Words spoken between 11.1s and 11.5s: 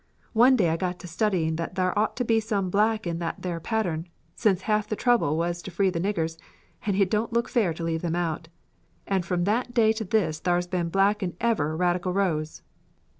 in